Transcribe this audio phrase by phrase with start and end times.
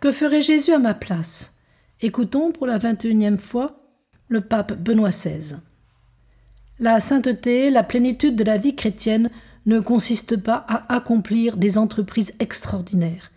[0.00, 1.56] Que ferait Jésus à ma place?
[2.02, 3.80] Écoutons pour la vingt et unième fois
[4.28, 5.56] le pape Benoît XVI.
[6.78, 9.28] La sainteté, la plénitude de la vie chrétienne
[9.66, 13.32] ne consiste pas à accomplir des entreprises extraordinaires,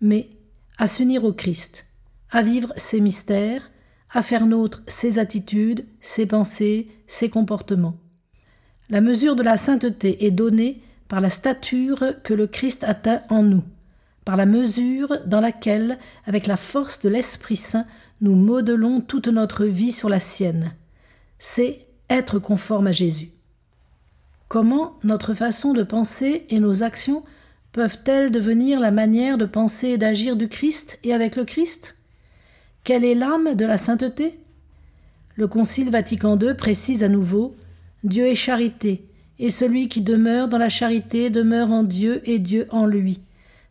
[0.00, 0.30] mais
[0.78, 1.84] à s'unir au Christ,
[2.30, 3.70] à vivre ses mystères,
[4.10, 7.98] à faire nôtre ses attitudes, ses pensées, ses comportements.
[8.88, 13.42] La mesure de la sainteté est donnée par la stature que le Christ atteint en
[13.42, 13.64] nous,
[14.26, 17.86] par la mesure dans laquelle, avec la force de l'Esprit Saint,
[18.20, 20.74] nous modelons toute notre vie sur la sienne.
[21.38, 23.30] C'est être conforme à Jésus.
[24.48, 27.22] Comment notre façon de penser et nos actions
[27.70, 31.96] peuvent-elles devenir la manière de penser et d'agir du Christ et avec le Christ?
[32.82, 34.40] Quelle est l'âme de la sainteté?
[35.36, 37.54] Le Concile Vatican II précise à nouveau
[38.02, 39.06] Dieu est charité,
[39.38, 43.20] et celui qui demeure dans la charité demeure en Dieu et Dieu en lui.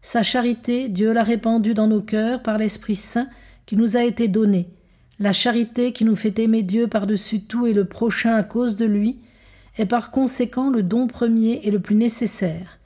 [0.06, 3.28] Sa charité, Dieu l'a répandue dans nos cœurs par l'Esprit Saint
[3.66, 4.70] qui nous a été donné,
[5.17, 8.86] la charité qui nous fait aimer Dieu par-dessus tout et le prochain à cause de
[8.86, 9.17] lui,
[9.80, 12.78] est par conséquent le don premier et le plus nécessaire.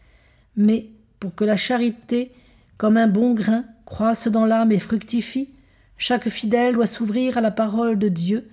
[0.56, 2.32] Mais pour que la charité,
[2.78, 5.50] comme un bon grain, croisse dans l'âme et fructifie,
[5.98, 8.48] chaque fidèle doit s'ouvrir à la parole de Dieu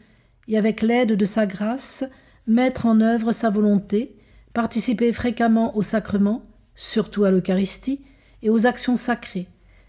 [0.49, 2.03] et avec l'aide de sa grâce
[2.49, 4.17] mettre en œuvre sa volonté,
[4.55, 6.43] participer fréquemment au sacrement,
[6.75, 8.01] surtout à l'Eucharistie,
[8.47, 9.49] et aux actions sacrées,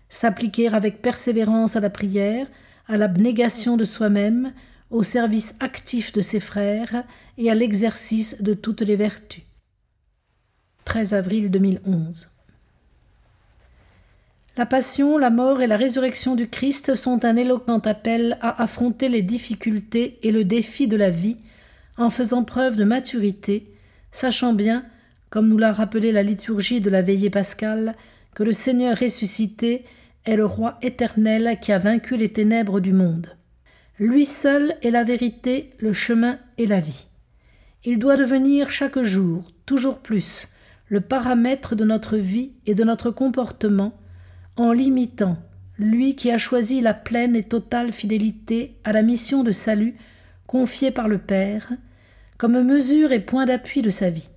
[0.09, 2.47] s'appliquer avec persévérance à la prière,
[2.87, 4.51] à l'abnégation de soi-même,
[4.89, 7.03] au service actif de ses frères
[7.37, 9.43] et à l'exercice de toutes les vertus.
[10.85, 12.31] 13 avril 2011.
[14.55, 19.07] La passion, la mort et la résurrection du Christ sont un éloquent appel à affronter
[19.07, 21.37] les difficultés et le défi de la vie
[21.95, 23.71] en faisant preuve de maturité,
[24.09, 24.83] sachant bien,
[25.29, 27.95] comme nous l'a rappelé la liturgie de la veillée pascale,
[28.37, 29.83] que le Seigneur ressuscité
[30.23, 33.35] est le roi éternel qui a vaincu les ténèbres du monde.
[33.97, 37.07] Lui seul est la vérité, le chemin et la vie.
[37.83, 40.49] Il doit devenir chaque jour, toujours plus,
[40.87, 43.97] le paramètre de notre vie et de notre comportement,
[44.55, 45.39] en l'imitant,
[45.79, 49.95] lui qui a choisi la pleine et totale fidélité à la mission de salut
[50.45, 51.71] confiée par le Père,
[52.37, 54.29] comme mesure et point d'appui de sa vie.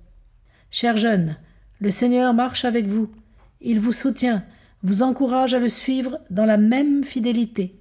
[0.71, 1.37] Chers jeunes,
[1.79, 3.11] le Seigneur marche avec vous,
[3.61, 4.43] il vous soutient,
[4.83, 7.75] vous encourage à le suivre dans la même fidélité.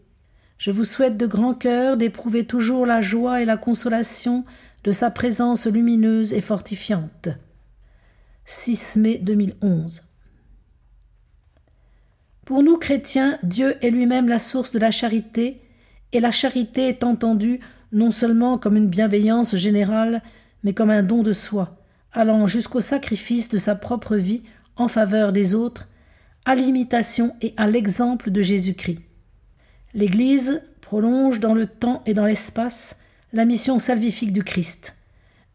[0.59, 4.45] Je vous souhaite de grand cœur d'éprouver toujours la joie et la consolation
[4.85, 7.29] de sa présence lumineuse et fortifiante.
[8.45, 10.03] 6 mai 2011
[12.45, 15.63] Pour nous chrétiens, Dieu est lui-même la source de la charité,
[16.13, 17.61] et la charité est entendue
[17.93, 20.23] non seulement comme une bienveillance générale,
[20.63, 21.79] mais comme un don de soi,
[22.13, 24.43] allant jusqu'au sacrifice de sa propre vie
[24.77, 25.89] en faveur des autres
[26.45, 29.01] à l'imitation et à l'exemple de Jésus-Christ.
[29.95, 32.99] L'Église prolonge dans le temps et dans l'espace
[33.33, 34.97] la mission salvifique du Christ.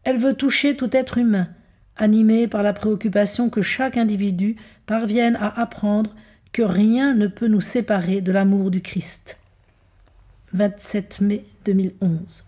[0.04, 1.48] Elle veut toucher tout être humain,
[1.96, 4.56] animé par la préoccupation que chaque individu
[4.86, 6.14] parvienne à apprendre
[6.52, 9.40] que rien ne peut nous séparer de l'amour du Christ.
[10.52, 12.44] 27 mai 2011